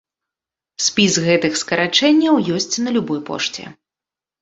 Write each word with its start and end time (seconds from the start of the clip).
Спіс 0.85 1.13
гэтых 1.27 1.61
скарачэнняў 1.63 2.43
ёсць 2.59 2.81
на 2.89 2.99
любой 2.99 3.25
пошце. 3.33 3.73